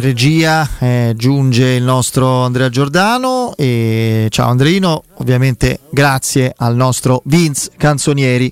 [0.00, 7.20] in regia eh, giunge il nostro Andrea Giordano e ciao Andreino, ovviamente grazie al nostro
[7.26, 8.50] Vince Canzonieri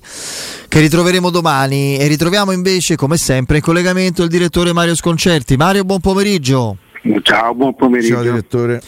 [0.67, 5.57] che ritroveremo domani e ritroviamo invece come sempre in collegamento il direttore Mario Sconcerti.
[5.57, 6.77] Mario, buon pomeriggio.
[7.23, 8.13] Ciao, buon pomeriggio.
[8.13, 8.81] Ciao direttore.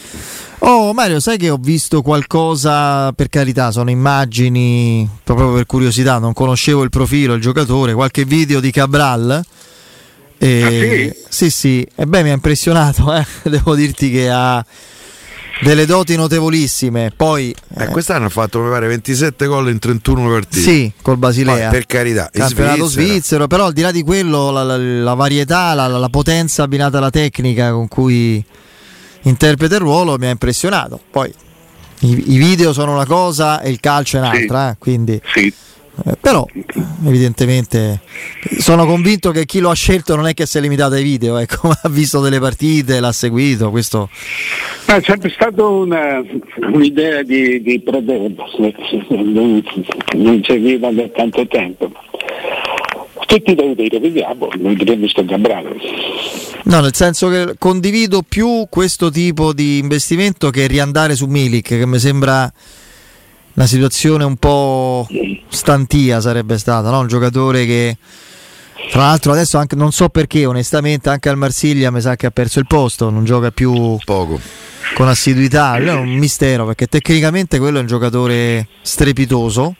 [0.60, 6.32] Oh Mario, sai che ho visto qualcosa, per carità, sono immagini, proprio per curiosità, non
[6.32, 9.44] conoscevo il profilo, il giocatore, qualche video di Cabral.
[10.42, 10.62] E...
[10.64, 11.14] Ah, sì?
[11.28, 13.24] sì, sì, e beh mi ha impressionato, eh?
[13.48, 14.64] devo dirti che ha
[15.60, 17.12] delle doti notevolissime.
[17.14, 20.60] Poi, eh, quest'anno ha fatto mi pare 27 gol in 31 partite.
[20.60, 21.68] Sì, col Basilea.
[21.68, 25.74] Poi, per carità, campionato svizzero, però al di là di quello, la, la, la varietà,
[25.74, 28.44] la, la, potenza abbinata alla tecnica con cui
[29.22, 31.00] interpreta il ruolo mi ha impressionato.
[31.08, 31.32] Poi
[32.00, 34.72] i, i video sono una cosa e il calcio è un'altra, sì.
[34.72, 35.20] eh, quindi.
[35.32, 35.54] Sì.
[36.04, 36.46] Eh, però
[37.04, 38.00] evidentemente
[38.58, 41.36] sono convinto che chi lo ha scelto non è che si è limitato ai video,
[41.36, 43.70] ecco, ha visto delle partite, l'ha seguito.
[43.70, 44.08] Questo...
[44.86, 46.22] è sempre stata una,
[46.72, 48.32] un'idea di, di Prodeo,
[50.14, 51.92] non serviva da tanto tempo
[53.32, 55.70] tutti da vedere, vediamo, noi vedremo sto Gabrano.
[56.64, 61.86] No, nel senso che condivido più questo tipo di investimento che riandare su Milik, che
[61.86, 62.52] mi sembra
[63.54, 65.06] una situazione un po'
[65.48, 67.00] stantia sarebbe stata, no?
[67.00, 67.96] un giocatore che
[68.90, 72.30] tra l'altro adesso anche, non so perché onestamente anche al Marsiglia mi sa che ha
[72.30, 74.40] perso il posto, non gioca più poco
[74.94, 79.76] con assiduità, è un mistero perché tecnicamente quello è un giocatore strepitoso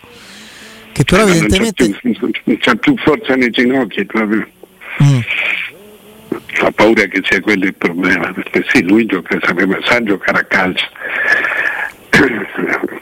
[0.93, 4.47] che però eh, evidentemente non c'ha, più forza nei ginocchi proprio
[5.03, 5.19] mm.
[6.47, 10.45] fa paura che sia quello il problema perché sì lui gioca, sapeva, sa giocare a
[10.45, 10.87] calcio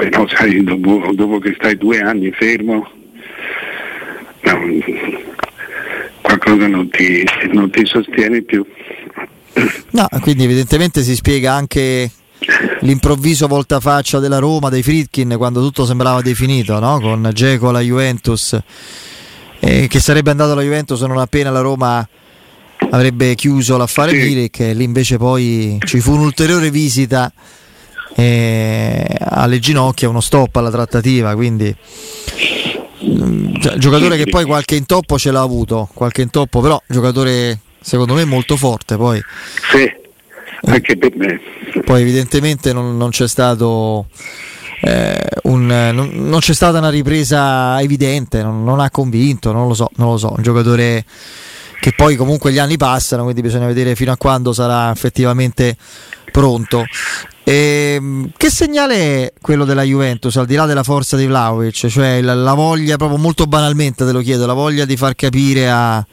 [0.08, 2.90] però sai dopo, dopo, che stai due anni fermo
[4.42, 4.58] no,
[6.22, 8.64] qualcosa non ti, non ti sostiene più
[9.90, 12.10] no, quindi evidentemente si spiega anche
[12.80, 16.98] l'improvviso voltafaccia della Roma, dei Fritkin, quando tutto sembrava definito, no?
[16.98, 18.58] con Geco alla Juventus,
[19.60, 22.08] eh, che sarebbe andato alla Juventus non appena la Roma
[22.90, 24.16] avrebbe chiuso l'affare sì.
[24.16, 27.30] Milik, e lì invece poi ci fu un'ulteriore visita
[28.14, 31.74] eh, alle ginocchia, uno stop alla trattativa, quindi
[33.04, 38.24] mm, giocatore che poi qualche intoppo ce l'ha avuto, qualche intoppo però giocatore secondo me
[38.24, 39.20] molto forte poi.
[39.72, 39.98] Sì
[40.62, 41.40] anche per me.
[41.84, 44.06] Poi evidentemente non, non c'è stato
[44.82, 49.74] eh, un, non, non, c'è stata una ripresa evidente, non, non, ha convinto, non lo
[49.74, 51.04] so, non lo so, un giocatore
[51.80, 55.76] che poi comunque gli anni passano, quindi bisogna vedere fino a quando sarà effettivamente
[56.30, 56.84] pronto.
[57.42, 61.86] E, ehm, che segnale è quello della Juventus al di là della forza di Vlaovic?
[61.86, 65.70] Cioè la, la voglia, proprio molto banalmente te lo chiedo, la voglia di far capire
[65.70, 66.04] a,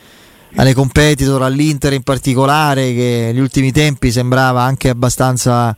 [0.56, 5.76] alle competitor, all'Inter in particolare, che negli ultimi tempi sembrava anche abbastanza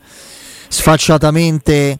[0.67, 1.99] sfacciatamente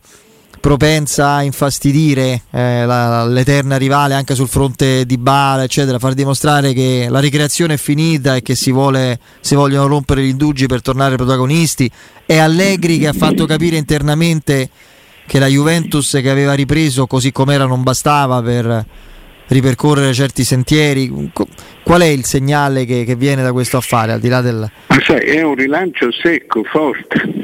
[0.60, 6.74] propensa a infastidire eh, la, l'eterna rivale anche sul fronte di Bala, eccetera, far dimostrare
[6.74, 10.82] che la ricreazione è finita e che si, vuole, si vogliono rompere gli indugi per
[10.82, 11.90] tornare protagonisti.
[12.26, 14.70] È Allegri che ha fatto capire internamente
[15.26, 18.86] che la Juventus che aveva ripreso così com'era non bastava per
[19.48, 21.32] ripercorrere certi sentieri.
[21.84, 24.12] Qual è il segnale che, che viene da questo affare?
[24.12, 24.70] Al di là del...
[24.88, 27.39] Ma sai, è un rilancio secco, forte.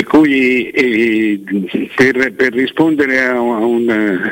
[0.00, 1.42] Per cui eh,
[1.94, 4.30] per, per, rispondere a un,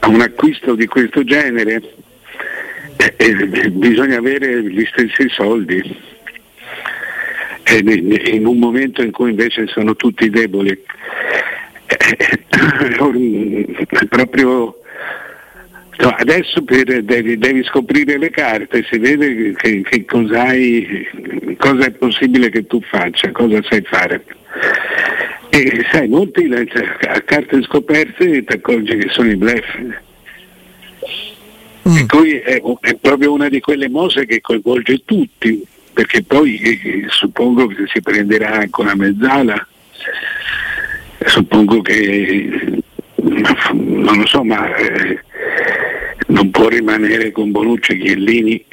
[0.00, 1.80] a un, acquisto di questo genere
[2.98, 5.82] eh, eh bisogna avere gli stessi soldi.
[7.72, 10.78] in un momento in cui invece sono tutti deboli.
[11.86, 12.44] Eh,
[14.10, 14.76] proprio
[16.18, 20.52] adesso per, devi, devi, scoprire le carte, si vede che, che cosa
[21.86, 24.22] è possibile che tu faccia, cosa sai fare.
[25.48, 29.78] E sai, molti a carte scoperte ti accorgi che sono i blef.
[31.88, 31.96] Mm.
[31.96, 37.06] E poi è, è, proprio una di quelle mosse che coinvolge tutti, perché poi eh,
[37.08, 39.66] suppongo che si prenderà anche una mezzala,
[41.24, 42.82] suppongo che
[43.22, 45.20] non lo so, ma eh,
[46.28, 48.64] non può rimanere con Bonucci e Chiellini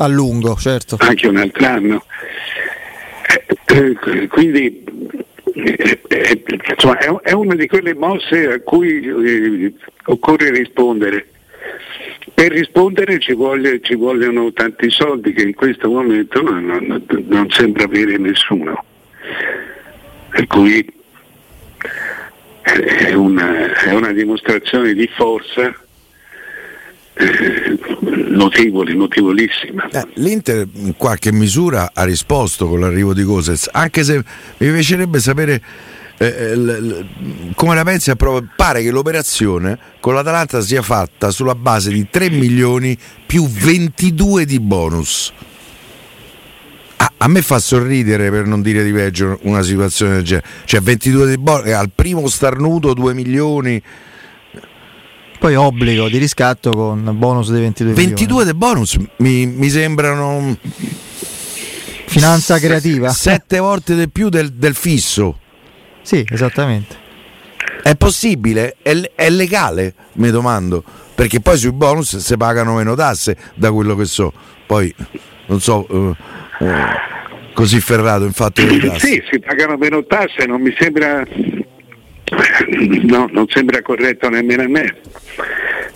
[0.00, 0.96] a lungo, certo.
[1.00, 2.04] Anche un altro anno.
[3.70, 4.82] Eh, quindi
[5.54, 9.74] eh, eh, insomma, è una di quelle mosse a cui
[10.06, 11.28] occorre rispondere.
[12.32, 17.50] Per rispondere ci, voglia, ci, vogliono tanti soldi che in questo momento non, non, non
[17.50, 18.84] sembra avere nessuno.
[20.30, 20.86] Per cui
[22.62, 25.74] è una, è una dimostrazione di forza
[27.18, 27.78] eh,
[28.30, 29.88] notevole, notevolissima.
[29.90, 34.16] Eh, L'Inter in qualche misura ha risposto con l'arrivo di Gosez, anche se
[34.58, 35.60] mi piacerebbe sapere
[36.18, 38.12] eh, l- l- come la pensi.
[38.56, 44.60] Pare che l'operazione con l'Atalanta sia fatta sulla base di 3 milioni più 22 di
[44.60, 45.32] bonus.
[47.20, 50.46] A me fa sorridere, per non dire di peggio, una situazione del genere.
[50.64, 53.82] Cioè 22 di bonus, al primo starnuto 2 milioni.
[55.38, 60.56] Poi obbligo di riscatto con bonus dei 22 22 di bonus mi, mi sembrano
[62.06, 63.10] Finanza creativa.
[63.10, 65.38] sette volte di più del, del fisso.
[66.02, 67.06] Sì, esattamente.
[67.82, 68.76] È possibile?
[68.82, 69.94] È, è legale?
[70.14, 70.82] Mi domando.
[71.14, 74.32] Perché poi sui bonus si pagano meno tasse da quello che so.
[74.66, 74.92] Poi
[75.46, 76.84] non so eh, eh,
[77.52, 79.06] così ferrato in fatto di tasse.
[79.06, 81.24] Sì, si pagano meno tasse, non mi sembra.
[83.04, 84.96] No, non sembra corretto nemmeno a me.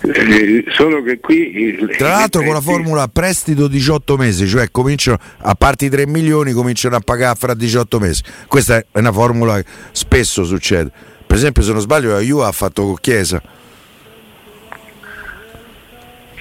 [0.01, 1.75] Eh, solo che qui.
[1.77, 6.07] eh, Tra l'altro con la formula prestito 18 mesi, cioè cominciano a parte i 3
[6.07, 8.23] milioni cominciano a pagare fra 18 mesi.
[8.47, 10.91] Questa è una formula che spesso succede.
[11.25, 13.41] Per esempio, se non sbaglio, la Juve ha fatto con Chiesa.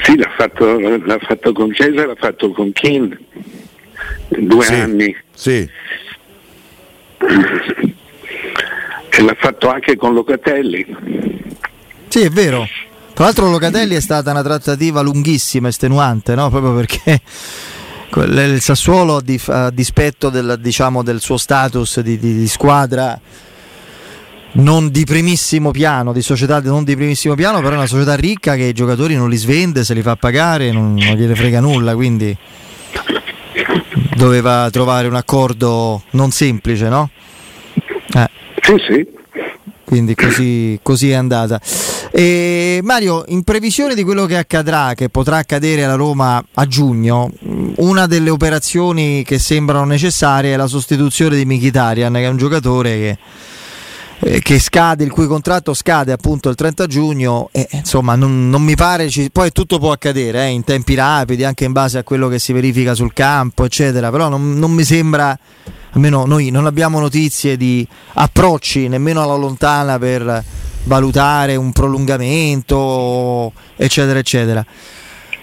[0.02, 3.16] Sì, l'ha fatto, l'ha fatto con Chiesa, l'ha fatto con King.
[4.28, 4.74] Due Sì.
[4.74, 5.16] anni.
[5.34, 5.68] Sì,
[9.14, 10.86] E l'ha fatto anche con Locatelli.
[12.08, 12.66] Sì, è vero.
[13.12, 16.48] Tra l'altro Locatelli è stata una trattativa lunghissima, estenuante, no?
[16.48, 17.20] Proprio perché
[18.16, 23.20] il Sassuolo, a dispetto del, diciamo, del suo status di, di- di squadra
[24.54, 28.54] non di primissimo piano, di società non di primissimo piano, però è una società ricca
[28.54, 31.94] che i giocatori non li svende, se li fa pagare, non, non gliene frega nulla,
[31.94, 32.36] quindi
[34.14, 37.10] doveva trovare un accordo non semplice, no?
[38.14, 38.28] Eh.
[38.62, 39.06] Sì, sì.
[39.84, 41.60] Quindi così, così è andata.
[42.10, 47.30] E Mario, in previsione di quello che accadrà, che potrà accadere alla Roma a giugno,
[47.76, 52.90] una delle operazioni che sembrano necessarie è la sostituzione di Mkhitaryan, che è un giocatore
[52.96, 53.18] che,
[54.24, 58.62] eh, che scade, il cui contratto scade appunto il 30 giugno e insomma non, non
[58.62, 62.04] mi pare, ci- poi tutto può accadere eh, in tempi rapidi, anche in base a
[62.04, 65.36] quello che si verifica sul campo, eccetera, però non, non mi sembra,
[65.90, 70.44] almeno noi non abbiamo notizie di approcci nemmeno alla lontana per
[70.84, 74.64] valutare un prolungamento, eccetera, eccetera.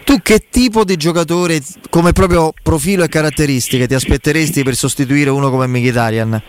[0.05, 1.61] Tu che tipo di giocatore,
[1.91, 6.41] come proprio profilo e caratteristiche, ti aspetteresti per sostituire uno come Mkhitaryan?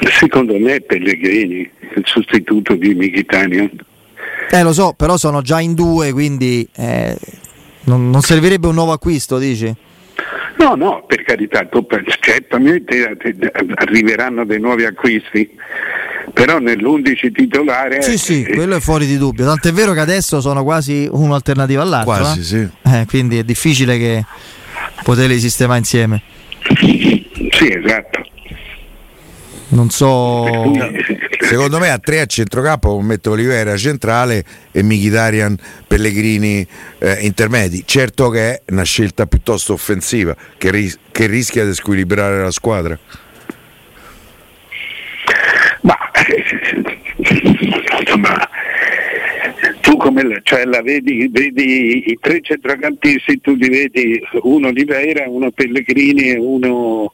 [0.00, 3.70] Secondo me Pellegrini, il sostituto di Mkhitaryan.
[4.50, 7.16] Eh lo so, però sono già in due, quindi eh,
[7.84, 9.74] non, non servirebbe un nuovo acquisto, dici?
[10.58, 11.86] No, no, per carità, tu-
[12.20, 13.16] certamente
[13.74, 15.50] arriveranno dei nuovi acquisti,
[16.32, 18.02] però nell'11 titolare...
[18.02, 19.44] Sì, sì, eh, quello è fuori di dubbio.
[19.44, 22.14] Tant'è vero che adesso sono quasi un'alternativa all'altro.
[22.14, 22.42] quasi eh?
[22.42, 22.68] sì.
[22.82, 24.24] Eh, quindi è difficile che
[25.02, 26.22] poterli sistemare insieme.
[26.78, 28.24] Sì, esatto.
[29.68, 30.72] Non so.
[31.40, 36.66] Secondo me a tre a centrocampo metto Olivera centrale e Mkhitaryan Pellegrini
[36.98, 37.82] eh, intermedi.
[37.84, 42.98] Certo che è una scelta piuttosto offensiva che, ris- che rischia di squilibrare la squadra.
[45.82, 45.96] Ma
[48.00, 48.48] insomma,
[49.80, 55.28] tu come la, cioè la vedi, vedi i tre centrocampisti, tu li vedi uno Oliveira,
[55.28, 57.12] uno Pellegrini e uno,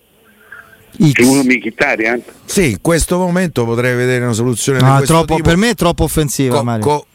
[1.10, 1.18] X.
[1.20, 2.22] e uno Mkhitaryan.
[2.44, 5.48] Sì, in questo momento potrei vedere una soluzione No, troppo- tipo.
[5.48, 6.84] per me è troppo offensiva, Co- Mario.
[6.84, 7.06] co-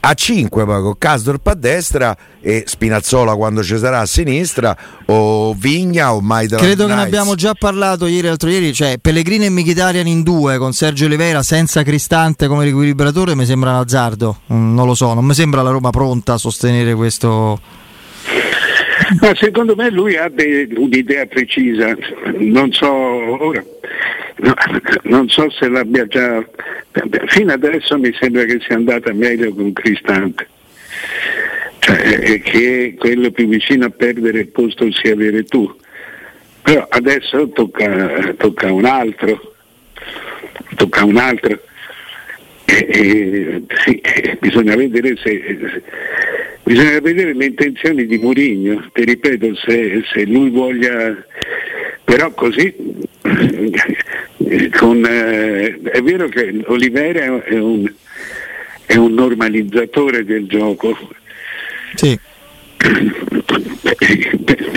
[0.00, 4.76] a 5 poi con Casdorp a destra e Spinazzola quando ci sarà a sinistra
[5.06, 8.98] o Vigna o Maidana Credo che ne abbiamo già parlato ieri e l'altro ieri, cioè
[8.98, 13.76] Pellegrini e Mkhitaryan in due con Sergio Oliveira senza Cristante come riequilibratore mi sembra un
[13.76, 17.58] azzardo, Mm, non lo so, non mi sembra la Roma pronta a sostenere questo
[19.20, 21.96] Ma secondo me lui ha de- un'idea precisa,
[22.36, 23.64] non so ora,
[24.36, 24.54] no,
[25.04, 26.44] non so se l'abbia già.
[27.26, 30.46] Fino adesso mi sembra che sia andata meglio con Cristante.
[31.78, 35.74] Cioè, eh, che quello più vicino a perdere il posto sia avere tu.
[36.62, 39.54] Però adesso tocca, tocca un altro.
[40.74, 41.62] Tocca un altro.
[42.66, 45.82] E- e, sì, eh, bisogna vedere se
[46.68, 51.16] bisogna vedere le intenzioni di Mourinho ti ripeto se, se lui voglia
[52.04, 52.74] però così
[53.22, 57.90] eh, con, eh, è vero che Olivera è un,
[58.84, 60.94] è un normalizzatore del gioco
[61.94, 62.18] Sì,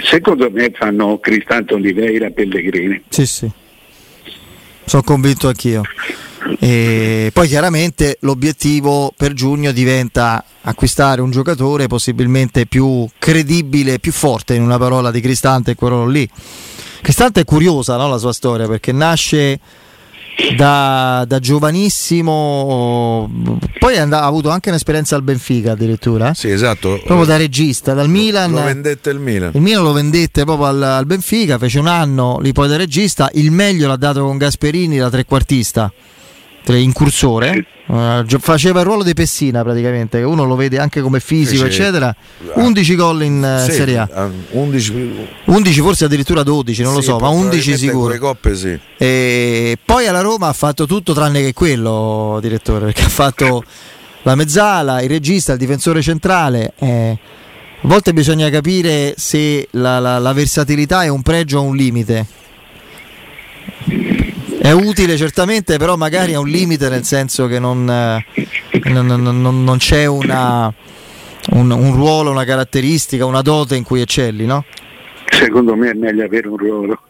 [0.01, 3.51] secondo me fanno Cristante Oliveira Pellegrini sì, sì.
[4.85, 5.83] Sono convinto anch'io.
[6.59, 14.55] E poi chiaramente l'obiettivo per giugno diventa acquistare un giocatore possibilmente più credibile, più forte
[14.55, 16.27] in una parola di Cristante e quello lì.
[17.01, 19.59] Cristante è curiosa no, la sua storia perché nasce
[20.55, 23.29] da, da giovanissimo,
[23.79, 26.33] poi ha avuto anche un'esperienza al Benfica addirittura.
[26.33, 26.99] Sì, esatto.
[27.03, 28.51] Proprio da regista, dal Milan.
[28.51, 29.51] Lo vendette il Milan.
[29.53, 33.29] Il Milan lo vendette proprio al, al Benfica, fece un anno lì poi da regista,
[33.33, 35.91] il meglio l'ha dato con Gasperini da trequartista
[36.67, 41.81] incursore, uh, faceva il ruolo di Pessina praticamente, uno lo vede anche come fisico, Fece,
[41.81, 42.15] eccetera.
[42.53, 44.29] 11 gol in uh, sì, Serie A.
[44.51, 48.17] 11, 11, forse addirittura 12, non sì, lo so, ma 11 sicuro.
[48.17, 48.79] Coppe, sì.
[48.97, 53.63] E poi alla Roma ha fatto tutto tranne che quello, direttore, perché ha fatto
[54.23, 56.73] la mezzala, il regista, il difensore centrale.
[56.77, 57.17] Eh,
[57.83, 62.39] a volte bisogna capire se la, la, la versatilità è un pregio o un limite
[64.61, 68.23] è utile certamente, però magari ha un limite nel senso che non, eh,
[68.91, 70.71] non, non, non c'è una,
[71.53, 74.63] un, un, ruolo, una caratteristica, una dote in cui eccelli, no?
[75.25, 77.01] Secondo me è meglio avere un ruolo.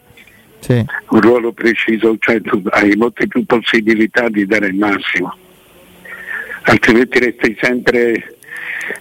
[0.60, 0.82] Sì.
[1.10, 5.36] Un ruolo preciso, cioè tu hai molte più possibilità di dare il massimo,
[6.62, 8.36] altrimenti resti sempre,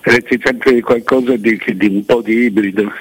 [0.02, 2.92] resti sempre qualcosa di, di un po' di ibrido.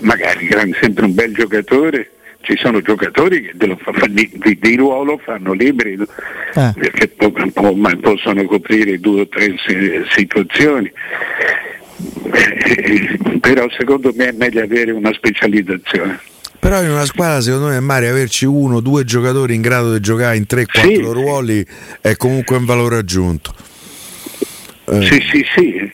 [0.00, 0.48] Magari
[0.80, 2.12] sempre un bel giocatore,
[2.44, 6.06] ci sono giocatori che dello, di, di, di, ruolo fanno l'ibrido
[6.54, 6.72] eh.
[6.74, 9.54] perché po, po, possono coprire due o tre
[10.10, 10.92] situazioni.
[12.32, 16.20] Eh, però secondo me è meglio avere una specializzazione.
[16.58, 20.36] Però in una squadra secondo me Mario averci uno, due giocatori in grado di giocare
[20.36, 20.96] in 3-4 sì.
[21.00, 21.66] ruoli
[22.00, 23.54] è comunque un valore aggiunto.
[24.86, 25.02] Eh.
[25.02, 25.92] Sì, sì, sì.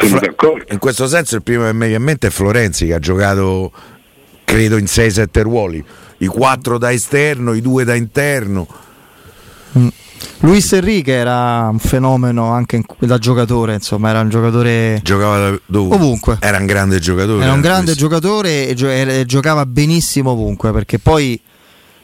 [0.00, 0.64] Sono d'accordo.
[0.72, 3.72] In questo senso il primo che mi viene in mente è Florenzi che ha giocato
[4.50, 5.84] credo in 6-7 ruoli,
[6.18, 8.66] i 4 da esterno, i 2 da interno.
[9.78, 9.88] Mm.
[10.40, 15.00] Luis Enrique era un fenomeno anche da giocatore, insomma, era un giocatore.
[15.02, 16.38] Giocava da, ovunque.
[16.40, 17.44] Era un grande giocatore.
[17.44, 17.98] Era un grande Luis.
[17.98, 21.40] giocatore e, gio- e giocava benissimo ovunque, perché poi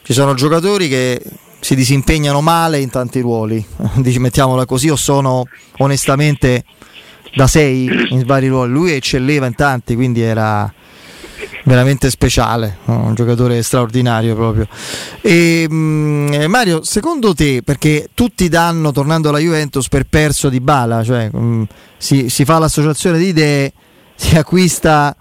[0.03, 1.21] ci sono giocatori che
[1.59, 3.63] si disimpegnano male in tanti ruoli,
[3.97, 5.43] dici mettiamola così, o sono
[5.79, 6.63] onestamente
[7.35, 8.71] da 6 in vari ruoli.
[8.71, 10.71] Lui eccelleva in tanti, quindi era
[11.67, 14.67] veramente speciale, un giocatore straordinario proprio.
[15.21, 21.03] E, mm, Mario, secondo te, perché tutti danno, tornando alla Juventus, per perso di bala,
[21.03, 21.63] cioè mm,
[21.97, 23.73] si, si, fa l'associazione di idee,
[24.15, 25.15] si acquista...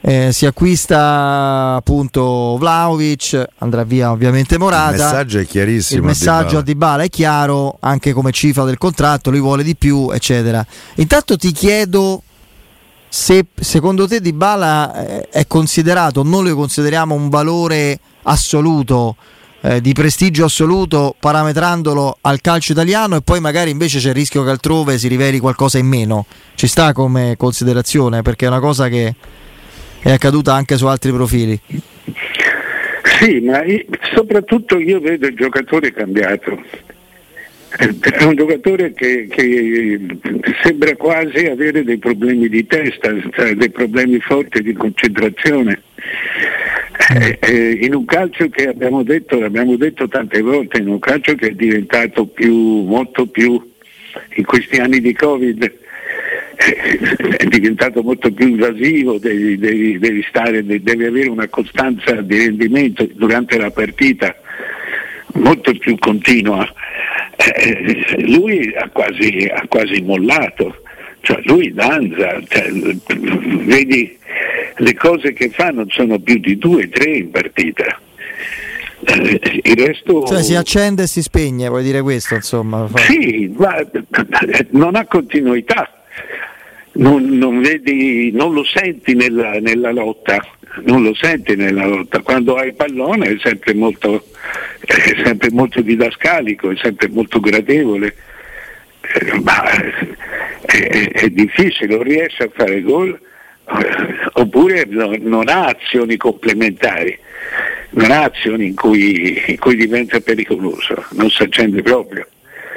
[0.00, 4.92] Eh, si acquista appunto Vlaovic, andrà via ovviamente Morata.
[4.92, 6.00] Il messaggio è chiarissimo.
[6.00, 10.08] Il messaggio a Dybala è chiaro, anche come cifra del contratto, lui vuole di più,
[10.12, 10.64] eccetera.
[10.94, 12.22] Intanto ti chiedo
[13.08, 19.16] se secondo te Di Bala eh, è considerato, non lo consideriamo un valore assoluto,
[19.60, 24.44] eh, di prestigio assoluto, parametrandolo al calcio italiano e poi magari invece c'è il rischio
[24.44, 26.26] che altrove si riveli qualcosa in meno.
[26.54, 29.14] Ci sta come considerazione perché è una cosa che
[30.00, 31.60] è accaduta anche su altri profili.
[33.18, 33.62] Sì, ma
[34.14, 36.56] soprattutto io vedo il giocatore cambiato
[37.76, 40.00] è un giocatore che, che,
[40.62, 45.82] sembra quasi avere dei problemi di testa, cioè dei problemi forti di concentrazione.
[47.10, 51.34] Eh, eh, in un calcio che abbiamo detto, l'abbiamo detto tante volte, in un calcio
[51.34, 53.72] che è diventato più, molto più,
[54.34, 60.64] in questi anni di Covid, eh, è diventato molto più invasivo, devi, devi, devi, stare,
[60.64, 64.34] devi avere una costanza di rendimento durante la partita
[65.34, 66.66] molto più continua
[67.38, 70.82] eh, lui ha quasi, ha quasi, mollato,
[71.20, 74.18] cioè lui danza, cioè, vedi
[74.76, 78.00] le cose che fa non sono più di due, tre in partita.
[79.04, 80.24] Eh, il resto...
[80.26, 82.88] Cioè si accende e si spegne, vuoi dire questo insomma?
[82.96, 83.76] Sì, ma
[84.70, 85.92] non ha continuità.
[86.92, 90.44] Non, non, vedi, non lo senti nella, nella lotta,
[90.84, 92.20] non lo senti nella lotta.
[92.22, 94.24] Quando hai pallone è sempre molto,
[94.80, 98.14] è sempre molto didascalico, è sempre molto gradevole,
[99.00, 99.62] eh, ma
[100.62, 107.18] è, è, difficile, non riesce a fare gol eh, oppure no, non ha azioni complementari,
[107.90, 112.26] non ha azioni in cui, in cui diventa pericoloso, non si accende proprio.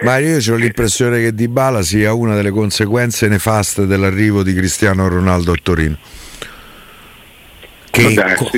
[0.01, 5.07] Ma io ho l'impressione che Di Bala sia una delle conseguenze nefaste dell'arrivo di Cristiano
[5.07, 5.97] Ronaldo a Torino.
[7.91, 8.49] Che, co-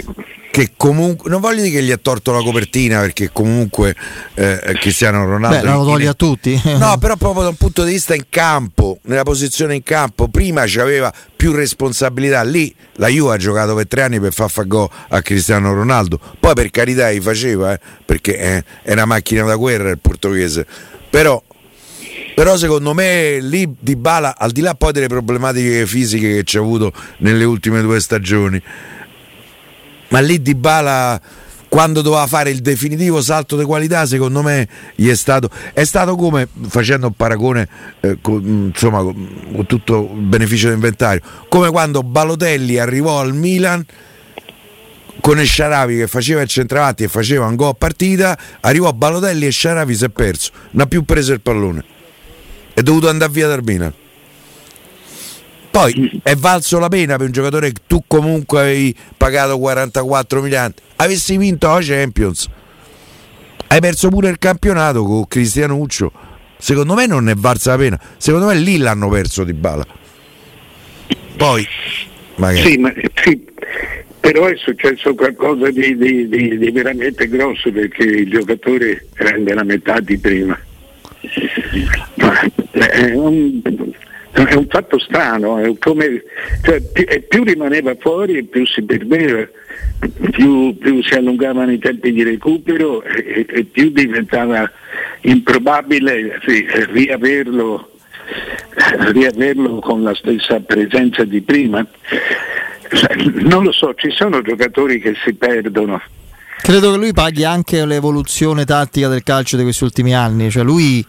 [0.53, 3.95] che comunque non voglio dire che gli ha torto la copertina perché comunque
[4.35, 6.61] eh, Cristiano Ronaldo Beh, lo toglie a tutti.
[6.77, 10.65] No però proprio da un punto di vista in campo nella posizione in campo prima
[10.67, 12.71] c'aveva più responsabilità lì.
[12.97, 16.19] La Juve ha giocato per tre anni per far fa go a Cristiano Ronaldo.
[16.39, 20.67] Poi per carità gli faceva eh, perché eh, è una macchina da guerra il portoghese.
[21.09, 21.41] Però
[22.35, 26.57] però secondo me lì Di Bala al di là poi delle problematiche fisiche che ci
[26.57, 28.61] ha avuto nelle ultime due stagioni
[30.13, 31.19] ma lì Di Bala
[31.67, 36.15] quando doveva fare il definitivo salto di qualità secondo me gli è stato è stato
[36.15, 37.67] come facendo un paragone
[37.99, 43.83] eh, con, insomma con tutto il beneficio d'inventario come quando Balotelli arrivò al Milan
[45.19, 49.49] con Esciaravi che faceva il centravanti e faceva un go a partita arrivò Balotelli e
[49.49, 51.83] Sciaravi si è perso non ha più preso il pallone
[52.75, 53.93] è dovuto andare via dal Milan.
[55.73, 60.75] Poi è valso la pena per un giocatore che tu comunque avevi pagato 44 miliardi.
[60.97, 62.47] Avessi vinto la Champions,
[63.69, 66.11] hai perso pure il campionato con Cristianuccio.
[66.59, 67.99] Secondo me non è valsa la pena.
[68.17, 69.83] Secondo me lì l'hanno perso di bala.
[71.37, 71.67] Poi,
[72.35, 72.69] magari.
[72.69, 73.43] Sì, ma, sì,
[74.19, 79.63] però è successo qualcosa di, di, di, di veramente grosso perché il giocatore rende la
[79.63, 80.55] metà di prima.
[82.69, 83.59] È un,
[84.33, 86.23] è un fatto strano, è come,
[86.63, 86.81] cioè,
[87.27, 89.47] più rimaneva fuori e più si perdeva,
[90.31, 94.69] più, più si allungavano i tempi di recupero e, e più diventava
[95.21, 97.91] improbabile sì, riaverlo,
[99.11, 101.85] riaverlo con la stessa presenza di prima.
[103.33, 106.01] Non lo so, ci sono giocatori che si perdono.
[106.61, 111.05] Credo che lui paghi anche l'evoluzione tattica del calcio di questi ultimi anni, cioè lui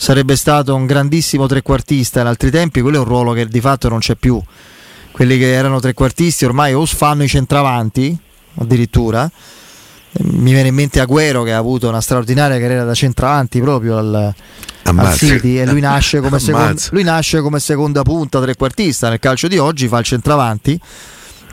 [0.00, 3.90] sarebbe stato un grandissimo trequartista in altri tempi, quello è un ruolo che di fatto
[3.90, 4.40] non c'è più.
[5.12, 8.16] Quelli che erano trequartisti ormai o fanno i centravanti,
[8.54, 9.30] addirittura.
[10.22, 14.34] Mi viene in mente Agüero che ha avuto una straordinaria carriera da centravanti proprio al,
[14.84, 19.58] al City e lui nasce, seconda, lui nasce come seconda punta trequartista nel calcio di
[19.58, 20.80] oggi, fa il centravanti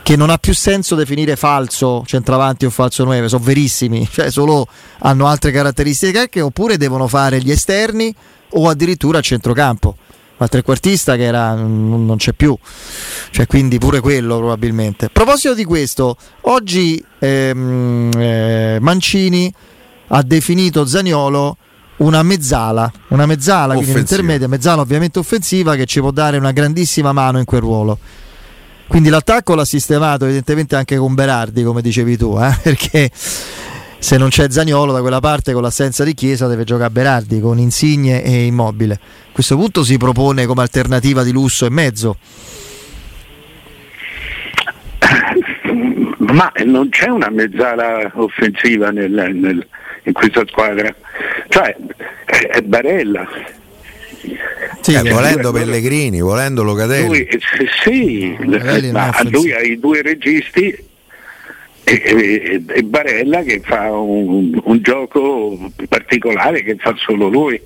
[0.02, 4.66] che non ha più senso definire falso centravanti o falso 9, sono verissimi, cioè solo
[5.00, 8.14] hanno altre caratteristiche oppure devono fare gli esterni
[8.50, 9.96] o addirittura a centrocampo.
[10.38, 12.56] Ma il trequartista che era, non c'è più,
[13.30, 15.06] cioè, quindi pure quello probabilmente.
[15.06, 19.52] A proposito di questo, oggi ehm, eh, Mancini
[20.06, 21.56] ha definito Zaniolo
[21.98, 23.92] una mezzala, una mezzala, offensiva.
[23.92, 27.98] quindi intermedia, mezzala ovviamente offensiva che ci può dare una grandissima mano in quel ruolo.
[28.86, 32.56] Quindi l'attacco l'ha sistemato evidentemente anche con Berardi, come dicevi tu, eh?
[32.62, 33.10] perché
[33.98, 37.58] se non c'è Zagnolo da quella parte con l'assenza di Chiesa deve giocare Berardi con
[37.58, 38.94] Insigne e Immobile.
[38.94, 42.16] A questo punto si propone come alternativa di lusso e mezzo.
[46.18, 49.66] Ma non c'è una mezzala offensiva nel, nel,
[50.04, 50.94] in questa squadra,
[51.48, 51.76] cioè
[52.24, 53.26] è Barella.
[54.80, 57.06] Sì, eh, volendo Pellegrini, volendo Locatelli.
[57.06, 57.28] Lui,
[57.82, 58.36] sì,
[58.92, 60.86] ma lui ha i due registi
[61.88, 67.60] e, e, Barella che fa un, un, gioco particolare che fa solo lui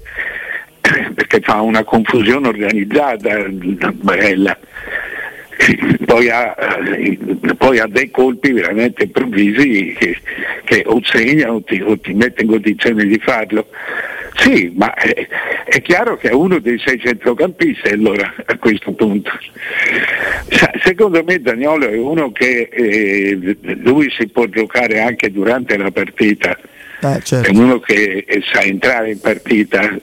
[1.14, 3.44] perché fa una confusione organizzata
[3.94, 4.56] Barella.
[6.06, 6.56] Poi ha,
[7.56, 10.16] poi ha, dei colpi veramente improvvisi che,
[10.64, 13.68] che o segna o ti, o ti mette in condizione di farlo
[14.42, 15.28] sì, ma è,
[15.64, 19.31] è, chiaro che è uno dei sei centrocampisti allora a questo punto.
[20.83, 26.59] Secondo me Daniolo è uno che eh, lui si può giocare anche durante la partita,
[27.00, 27.50] eh, certo.
[27.50, 29.96] è uno che eh, sa entrare in partita,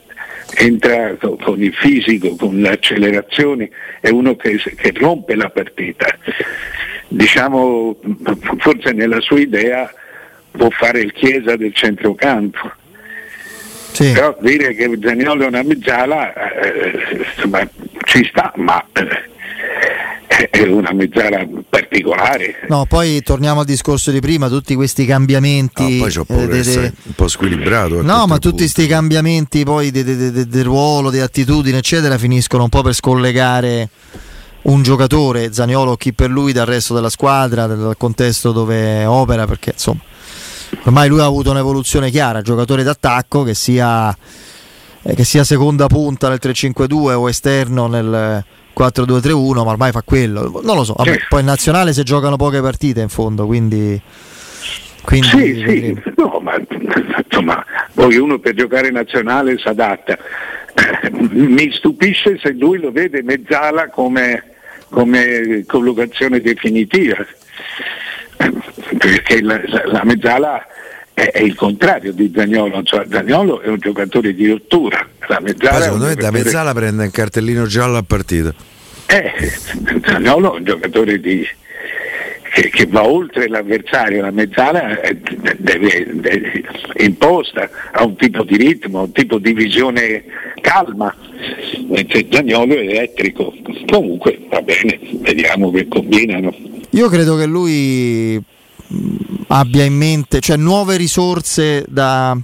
[0.56, 6.06] entra con il fisico, con le accelerazioni, è uno che, che rompe la partita.
[7.08, 7.98] Diciamo,
[8.58, 9.92] forse nella sua idea
[10.50, 12.78] può fare il Chiesa del centrocampo
[13.92, 14.12] sì.
[14.12, 17.68] Però dire che Zaniolo è una mezzala eh, insomma,
[18.04, 22.66] ci sta, ma eh, è una mezzala particolare.
[22.68, 25.98] No, poi torniamo al discorso di prima, tutti questi cambiamenti.
[25.98, 28.02] No, poi eh, de, un po' squilibrato.
[28.02, 32.94] No, ma tutti questi cambiamenti poi del ruolo, di attitudine, eccetera, finiscono un po' per
[32.94, 33.88] scollegare
[34.62, 39.70] un giocatore, Zaniolo, chi per lui, dal resto della squadra, dal contesto dove opera, perché
[39.72, 40.00] insomma
[40.84, 44.16] ormai lui ha avuto un'evoluzione chiara, giocatore d'attacco che sia,
[45.02, 48.44] eh, che sia seconda punta nel 3-5-2 o esterno nel
[48.76, 50.60] 4-2-3-1, ma ormai fa quello.
[50.62, 54.00] Non lo so, Vabbè, poi in nazionale si giocano poche partite in fondo, quindi...
[55.02, 56.54] quindi sì, sì, no, ma
[57.24, 60.16] insomma, poi uno per giocare in nazionale si adatta.
[61.30, 64.44] Mi stupisce se lui lo vede mezzala come,
[64.88, 67.16] come collocazione definitiva
[68.98, 70.66] perché la, la, la mezzala
[71.12, 75.06] è, è, il contrario di Zagnolo, cioè, Zagnolo è un giocatore di rottura.
[75.28, 78.54] La mezzala secondo me da mezzala prende un cartellino giallo a partita.
[79.06, 79.32] Eh,
[80.04, 81.46] Zagnolo è un giocatore di,
[82.52, 85.16] che, che, va oltre l'avversario, la mezzala è,
[86.94, 90.24] è imposta a un tipo di ritmo, a un tipo di visione
[90.60, 91.14] calma,
[91.88, 93.52] mentre Zagnolo è elettrico.
[93.86, 96.69] Comunque va bene, vediamo che combinano.
[96.90, 98.42] Io credo che lui
[99.48, 102.36] abbia in mente, cioè nuove risorse da,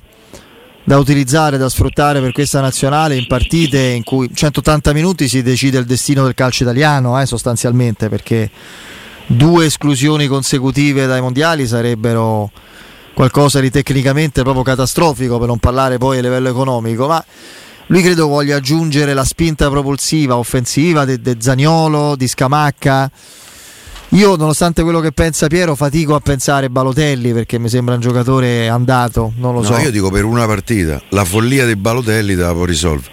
[0.85, 5.79] da utilizzare, da sfruttare per questa nazionale in partite in cui 180 minuti si decide
[5.79, 8.49] il destino del calcio italiano, eh, sostanzialmente, perché
[9.27, 12.51] due esclusioni consecutive dai mondiali sarebbero
[13.15, 17.25] qualcosa di tecnicamente proprio catastrofico, per non parlare poi a livello economico, ma
[17.87, 23.11] lui credo voglia aggiungere la spinta propulsiva, offensiva di Zaniolo, di Scamacca
[24.17, 28.69] io, nonostante quello che pensa Piero, fatico a pensare Balotelli perché mi sembra un giocatore
[28.69, 29.33] andato.
[29.37, 29.79] Non lo no, so.
[29.79, 33.13] Io dico per una partita, la follia dei Balotelli te la può risolvere.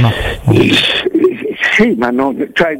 [0.00, 0.12] No.
[1.76, 2.76] Sì, ma no, cioè,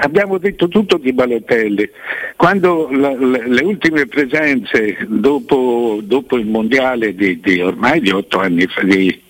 [0.00, 1.90] abbiamo detto tutto di Balotelli.
[2.36, 8.38] Quando la, la, le ultime presenze dopo, dopo il mondiale di, di, ormai di otto
[8.38, 9.20] anni fa, di,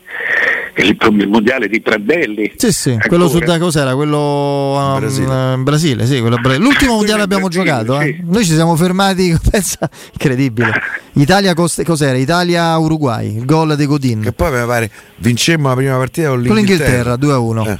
[0.75, 2.53] il mondiale di Prandelli.
[2.57, 3.09] Sì, sì, ancora.
[3.09, 3.95] quello su da cos'era?
[3.95, 5.57] Quello um, Brasile.
[5.59, 6.65] Brasile, sì, quello Brasile.
[6.65, 8.21] L'ultimo mondiale abbiamo Brasile, giocato, eh?
[8.23, 10.73] Noi ci siamo fermati, pensa, incredibile.
[11.15, 12.17] Italia cos'era?
[12.17, 14.23] Italia-Uruguay, il gol di Godin.
[14.23, 17.79] Che poi mi pare vincemmo la prima partita con l'Inghilterra, con l'Inghilterra 2-1.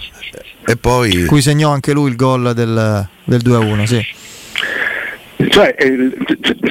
[0.67, 0.73] Eh.
[0.73, 4.01] E poi cui segnò anche lui il gol del, del 2-1, sì.
[5.49, 6.13] Cioè, eh,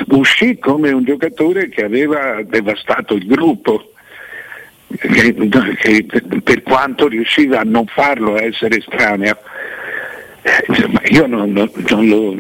[0.10, 3.90] uscì come un giocatore che aveva devastato il gruppo
[4.97, 9.38] che, per quanto riusciva a non farlo, a essere estraneo.
[10.43, 12.36] Eh, io non, non, non, lo,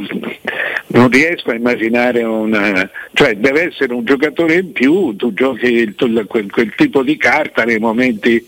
[0.87, 2.89] non, riesco a immaginare una.
[3.13, 5.93] cioè deve essere un giocatore in più, tu giochi
[6.27, 8.43] quel, quel tipo di carta nei momenti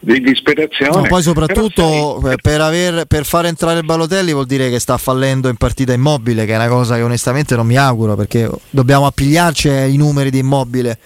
[0.00, 0.94] di disperazione.
[0.94, 2.36] No, poi soprattutto sei...
[2.42, 6.44] per, aver, per, far entrare il Balotelli vuol dire che sta fallendo in partita immobile,
[6.44, 10.38] che è una cosa che onestamente non mi auguro perché dobbiamo appigliarci ai numeri di
[10.38, 10.98] immobile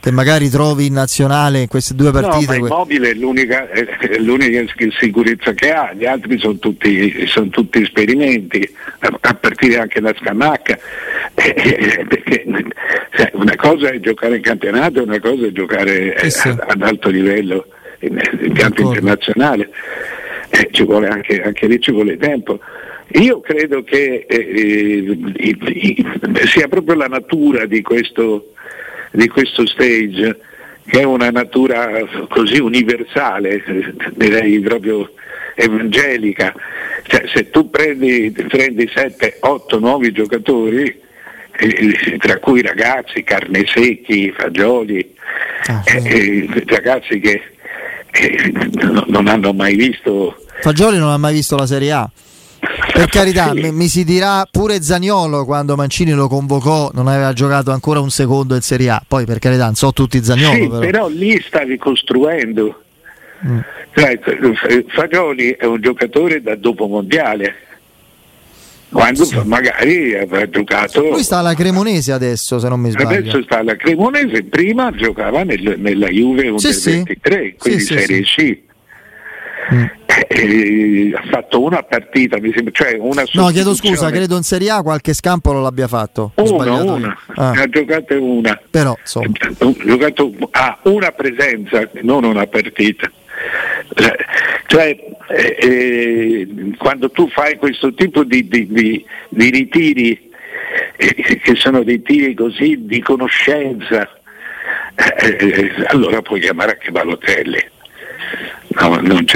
[0.00, 2.58] che magari trovi in nazionale in queste due partite.
[2.58, 4.64] No, Immobile è l'unica, è l'unica,
[4.98, 10.78] sicurezza che ha, gli altri sono tutti, sono tutti esperimenti, a partire anche da Scamacca.
[11.34, 12.44] Eh, eh, perché
[13.32, 16.48] una cosa è giocare in campionato, una cosa è giocare eh, sì.
[16.48, 17.66] ad alto livello
[18.00, 19.70] in, in campo internazionale.
[20.48, 22.58] Eh, ci vuole anche, anche, lì ci vuole tempo.
[23.14, 28.52] Io credo che eh, eh, sia proprio la natura di questo,
[29.10, 30.38] di questo stage
[30.86, 31.88] che è una natura
[32.28, 33.62] così universale,
[34.14, 35.12] direi proprio
[35.54, 36.52] evangelica.
[37.04, 41.00] Cioè, se tu prendi, prendi 7, 8 nuovi giocatori,
[41.58, 45.14] eh, tra cui ragazzi, carne secchi, fagioli,
[45.66, 45.96] ah, sì.
[45.96, 47.40] eh, ragazzi che,
[48.10, 48.52] che
[49.06, 50.44] non hanno mai visto...
[50.60, 52.10] Fagioli non ha mai visto la Serie A.
[52.60, 53.60] Per carità, sì.
[53.60, 58.10] mi, mi, si dirà pure Zagnolo quando Mancini lo convocò, non aveva giocato ancora un
[58.10, 59.02] secondo in Serie A.
[59.06, 60.54] Poi per carità, non so tutti Zagnolo.
[60.54, 60.78] Sì, però.
[60.80, 62.82] però lì stavi costruendo.
[63.46, 63.58] Mm.
[63.94, 64.20] Cioè,
[64.88, 67.54] Fagioli è un giocatore da dopo mondiale.
[68.90, 69.40] Quando sì.
[69.44, 71.00] magari avrà giocato.
[71.00, 73.18] Lui sta alla Cremonese adesso, se non mi sbaglio.
[73.18, 78.58] Adesso sta alla Cremonese, prima giocava nel, nella Juve Under sì, 23, quindi Serie C.
[79.72, 79.84] Mm.
[80.28, 84.70] Eh, ha fatto una partita, mi sembra, cioè una No, chiedo scusa, credo in Serie
[84.70, 86.32] A qualche scampo lo l'abbia fatto.
[86.36, 87.18] Una, una.
[87.36, 87.52] Ah.
[87.52, 88.60] ne ha giocato una.
[88.70, 89.30] Però, insomma.
[89.40, 93.10] Ha giocato ah, una presenza, non una partita.
[94.66, 94.96] Cioè,
[95.28, 100.30] eh, eh, quando tu fai questo tipo di, di, di, di ritiri,
[100.96, 104.08] eh, che sono dei tiri così di conoscenza,
[104.94, 107.78] eh, allora puoi chiamare anche Balotelli
[108.78, 109.26] no, non,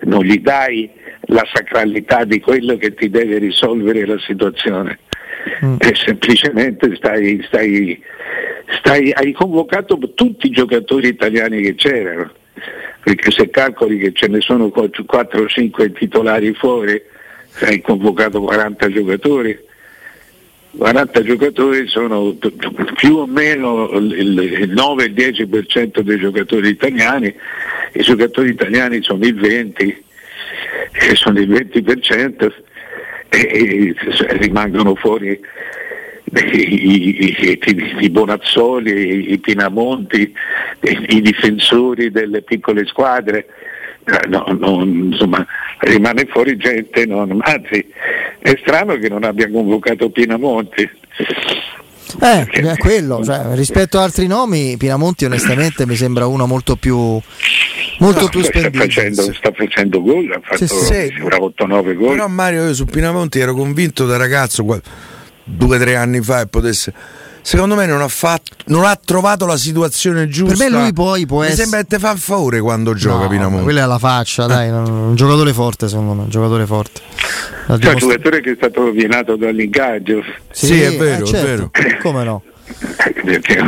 [0.00, 0.90] non, gli dai
[1.26, 4.98] la sacralità di quello che ti deve risolvere la situazione.
[5.64, 5.76] Mm.
[5.78, 8.02] E semplicemente stai, stai,
[8.78, 12.32] stai, hai convocato tutti i giocatori italiani che c'erano,
[13.02, 17.00] perché se calcoli che ce ne sono 4 o 5 titolari fuori,
[17.60, 19.72] hai convocato 40 giocatori
[20.76, 22.36] 40 giocatori sono
[22.96, 27.34] più o meno il 9-10% dei giocatori italiani,
[27.92, 29.94] i giocatori italiani sono il 20%,
[31.14, 32.52] sono il 20%
[33.28, 33.94] e
[34.38, 35.40] rimangono fuori
[36.32, 37.58] i, i,
[38.00, 40.34] i, Bonazzoli, i Pinamonti,
[40.80, 43.63] i, difensori delle piccole squadre, eh,
[44.28, 45.44] no, non, insomma,
[45.80, 47.84] rimane fuori gente, non, anzi
[48.38, 50.88] è strano che non abbia convocato Pinamonti.
[52.20, 56.96] Eh, è quello, cioè, rispetto ad altri nomi, Pinamonti onestamente mi sembra uno molto più,
[57.98, 58.84] molto No, più sta, spendibile.
[58.84, 60.92] facendo, sta facendo gol, ha fatto Sì, sì.
[60.92, 62.14] mi sembra 8-9 gol.
[62.14, 64.62] Però Mario, io su Pinamonti ero convinto da ragazzo
[65.44, 66.92] due o tre anni fa e potesse.
[67.46, 70.56] Secondo me non ha, fatto, non ha trovato la situazione giusta.
[70.56, 73.24] Per me lui poi può Mi essere- sembra che te fa un favore quando gioca
[73.24, 73.64] No, Pinamonti.
[73.64, 77.00] quella è la faccia, dai, non- un giocatore forte secondo me, un giocatore forte.
[77.66, 81.70] Cioè, un giocatore che è stato rovinato dall'ingaggio, Sì, è vero, è certo,
[82.02, 82.42] Come no?
[83.24, 83.58] perché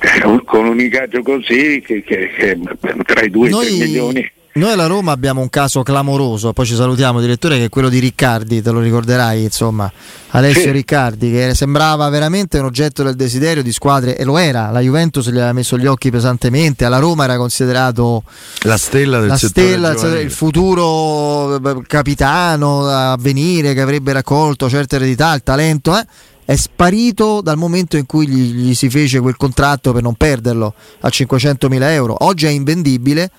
[0.00, 2.58] eh, un- con un ingaggio così che, che- che
[3.06, 4.32] tra i 2 e i 3 milioni.
[4.52, 8.00] Noi, alla Roma abbiamo un caso clamoroso, poi ci salutiamo direttore, che è quello di
[8.00, 9.90] Riccardi, te lo ricorderai, insomma,
[10.30, 10.70] Alessio Sì.
[10.72, 15.28] Riccardi, che sembrava veramente un oggetto del desiderio di squadre, e lo era, la Juventus
[15.28, 18.24] gli aveva messo gli occhi pesantemente, alla Roma era considerato
[18.62, 24.68] La stella del la settore stella, il futuro eh, capitano a venire che avrebbe raccolto
[24.68, 26.04] certe eredità, il talento, eh,
[26.44, 30.74] è sparito dal momento in cui gli, gli si fece quel contratto per non perderlo
[31.02, 32.16] a 500.000 euro.
[32.24, 33.30] Oggi è invendibile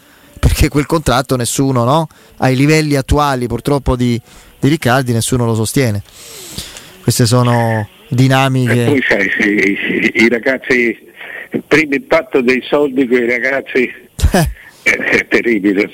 [0.42, 2.08] perché quel contratto nessuno, no?
[2.38, 4.20] ai livelli attuali purtroppo di,
[4.60, 6.02] di Riccardi, nessuno lo sostiene.
[7.04, 8.86] Queste sono E dinamiche.
[8.86, 10.98] poi sai, i, i ragazzi,
[11.52, 13.90] il primo impatto dei soldi con i ragazzi
[14.32, 15.90] è, è terribile.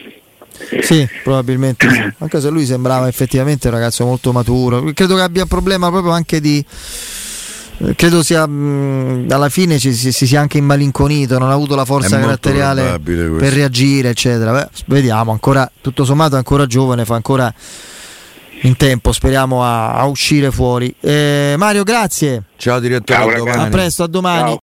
[0.81, 2.01] Sì, probabilmente sì.
[2.19, 4.81] Anche se lui sembrava effettivamente un ragazzo molto maturo.
[4.93, 6.63] Credo che abbia un problema proprio anche di.
[7.95, 11.85] Credo sia mh, alla fine ci, si, si sia anche immalinconito, non ha avuto la
[11.85, 14.51] forza caratteriale per reagire, eccetera.
[14.51, 17.53] Beh, vediamo, ancora tutto sommato è ancora giovane, fa ancora
[18.61, 20.93] in tempo, speriamo a, a uscire fuori.
[20.99, 22.43] Eh, Mario, grazie.
[22.57, 23.61] Ciao direttore, Ciao, a.
[23.65, 24.39] A presto, a domani.
[24.39, 24.55] Ciao.